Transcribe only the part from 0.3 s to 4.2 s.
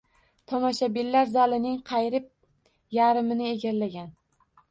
Tomoshabinlar zalining qariyb yarmini egallagan.